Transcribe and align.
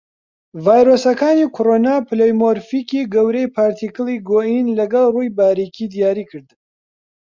ڤایرۆسەکانی 0.65 1.51
کۆڕۆنا 1.55 1.95
پلۆیمۆرفیکی 2.07 3.01
گەورەی 3.13 3.51
پارتیکڵی 3.55 4.17
گۆیین 4.29 4.67
لەگەڵ 4.79 5.05
ڕووی 5.15 5.33
باریکی 5.37 5.85
دیاریکردن. 5.93 6.57